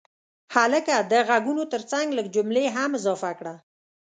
[0.55, 3.55] هلکه د غږونو ترڅنګ لږ جملې هم اضافه کړه.